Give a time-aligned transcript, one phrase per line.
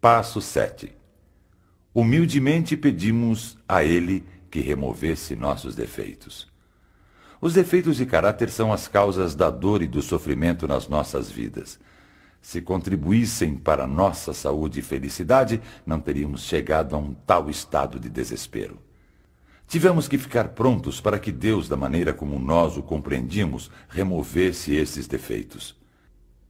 [0.00, 0.94] Passo 7.
[1.92, 6.48] Humildemente pedimos a Ele que removesse nossos defeitos.
[7.38, 11.78] Os defeitos de caráter são as causas da dor e do sofrimento nas nossas vidas.
[12.40, 18.08] Se contribuíssem para nossa saúde e felicidade, não teríamos chegado a um tal estado de
[18.08, 18.78] desespero.
[19.68, 25.06] Tivemos que ficar prontos para que Deus, da maneira como nós o compreendíamos, removesse esses
[25.06, 25.78] defeitos.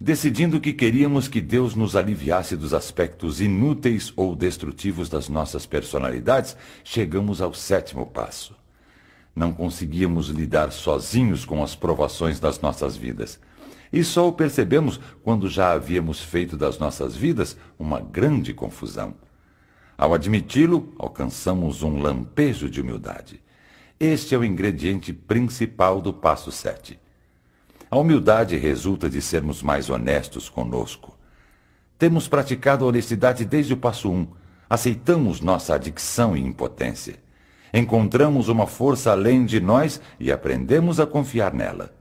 [0.00, 6.56] Decidindo que queríamos que Deus nos aliviasse dos aspectos inúteis ou destrutivos das nossas personalidades,
[6.82, 8.56] chegamos ao sétimo passo.
[9.34, 13.38] Não conseguíamos lidar sozinhos com as provações das nossas vidas.
[13.92, 19.14] E só o percebemos quando já havíamos feito das nossas vidas uma grande confusão.
[19.96, 23.40] Ao admiti-lo, alcançamos um lampejo de humildade.
[23.98, 26.98] Este é o ingrediente principal do passo 7.
[27.94, 31.16] A humildade resulta de sermos mais honestos conosco.
[31.96, 34.26] Temos praticado a honestidade desde o passo 1.
[34.68, 37.14] Aceitamos nossa adicção e impotência.
[37.72, 41.94] Encontramos uma força além de nós e aprendemos a confiar nela.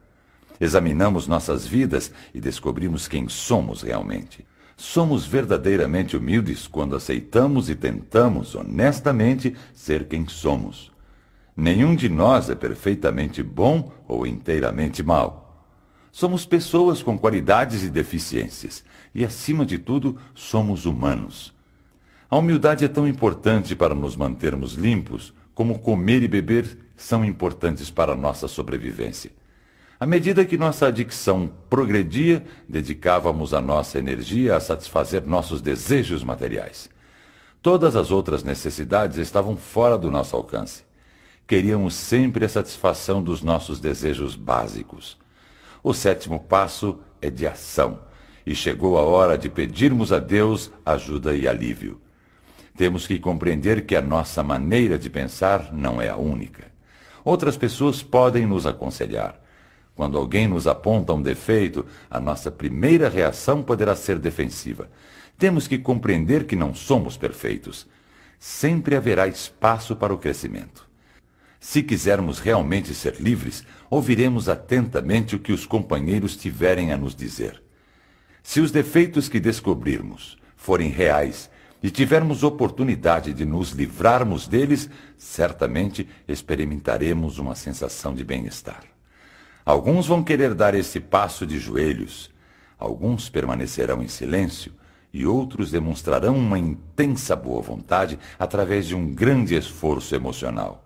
[0.59, 4.43] Examinamos nossas vidas e descobrimos quem somos realmente.
[4.75, 10.91] Somos verdadeiramente humildes quando aceitamos e tentamos honestamente ser quem somos.
[11.55, 15.42] Nenhum de nós é perfeitamente bom ou inteiramente mau.
[16.15, 18.83] Somos pessoas com qualidades e deficiências,
[19.15, 21.51] e acima de tudo, somos humanos.
[22.29, 27.89] A humildade é tão importante para nos mantermos limpos como comer e beber são importantes
[27.89, 29.31] para a nossa sobrevivência.
[29.99, 36.91] À medida que nossa adicção progredia, dedicávamos a nossa energia a satisfazer nossos desejos materiais.
[37.59, 40.83] Todas as outras necessidades estavam fora do nosso alcance.
[41.47, 45.22] Queríamos sempre a satisfação dos nossos desejos básicos.
[45.83, 47.99] O sétimo passo é de ação,
[48.45, 51.99] e chegou a hora de pedirmos a Deus ajuda e alívio.
[52.77, 56.71] Temos que compreender que a nossa maneira de pensar não é a única.
[57.23, 59.39] Outras pessoas podem nos aconselhar.
[59.93, 64.89] Quando alguém nos aponta um defeito, a nossa primeira reação poderá ser defensiva.
[65.37, 67.85] Temos que compreender que não somos perfeitos.
[68.39, 70.92] Sempre haverá espaço para o crescimento.
[71.65, 77.63] Se quisermos realmente ser livres, ouviremos atentamente o que os companheiros tiverem a nos dizer.
[78.43, 81.49] Se os defeitos que descobrirmos forem reais
[81.81, 88.83] e tivermos oportunidade de nos livrarmos deles, certamente experimentaremos uma sensação de bem-estar.
[89.63, 92.29] Alguns vão querer dar esse passo de joelhos,
[92.77, 94.73] alguns permanecerão em silêncio
[95.13, 100.82] e outros demonstrarão uma intensa boa vontade através de um grande esforço emocional.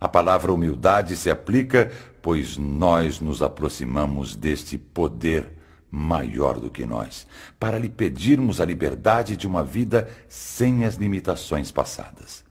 [0.00, 1.90] A palavra humildade se aplica,
[2.20, 5.52] pois nós nos aproximamos deste poder
[5.90, 7.26] maior do que nós,
[7.58, 12.44] para lhe pedirmos a liberdade de uma vida sem as limitações passadas.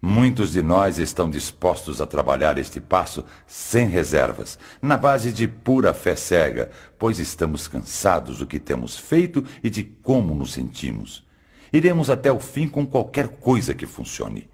[0.00, 5.92] Muitos de nós estão dispostos a trabalhar este passo sem reservas, na base de pura
[5.92, 11.26] fé cega, pois estamos cansados do que temos feito e de como nos sentimos.
[11.72, 14.48] Iremos até o fim com qualquer coisa que funcione.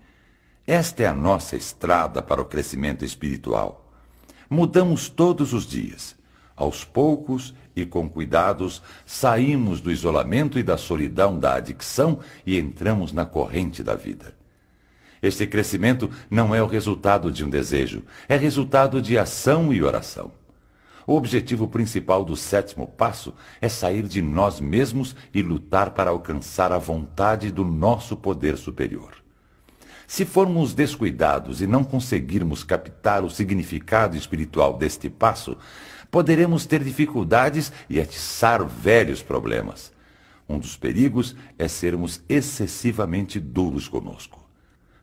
[0.66, 3.92] Esta é a nossa estrada para o crescimento espiritual.
[4.48, 6.16] Mudamos todos os dias.
[6.56, 13.12] Aos poucos e com cuidados, saímos do isolamento e da solidão da adicção e entramos
[13.12, 14.34] na corrente da vida.
[15.20, 20.32] Este crescimento não é o resultado de um desejo, é resultado de ação e oração.
[21.06, 26.72] O objetivo principal do sétimo passo é sair de nós mesmos e lutar para alcançar
[26.72, 29.23] a vontade do nosso poder superior.
[30.06, 35.56] Se formos descuidados e não conseguirmos captar o significado espiritual deste passo,
[36.10, 39.92] poderemos ter dificuldades e atiçar velhos problemas.
[40.48, 44.44] Um dos perigos é sermos excessivamente duros conosco.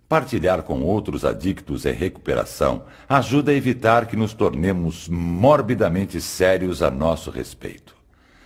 [0.08, 6.92] Partilhar com outros adictos em recuperação ajuda a evitar que nos tornemos morbidamente sérios a
[6.92, 7.96] nosso respeito.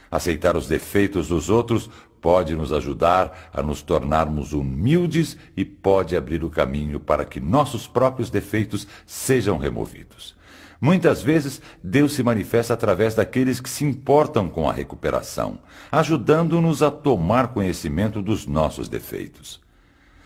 [0.09, 1.89] Aceitar os defeitos dos outros
[2.25, 7.85] pode nos ajudar a nos tornarmos humildes e pode abrir o caminho para que nossos
[7.85, 10.35] próprios defeitos sejam removidos.
[10.81, 15.59] Muitas vezes, Deus se manifesta através daqueles que se importam com a recuperação,
[15.91, 19.61] ajudando-nos a tomar conhecimento dos nossos defeitos.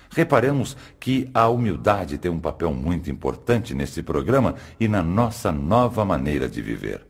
[0.10, 6.06] Reparemos que a humildade tem um papel muito importante nesse programa e na nossa nova
[6.06, 7.06] maneira de viver.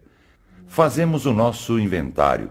[0.68, 2.50] Fazemos o nosso inventário,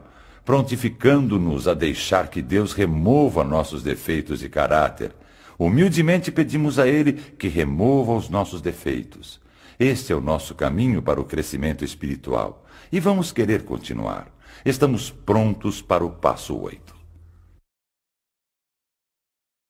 [0.49, 5.15] prontificando-nos a deixar que Deus remova nossos defeitos de caráter.
[5.59, 9.39] Humildemente pedimos a Ele que remova os nossos defeitos.
[9.79, 14.35] Este é o nosso caminho para o crescimento espiritual e vamos querer continuar.
[14.65, 16.98] Estamos prontos para o passo oito.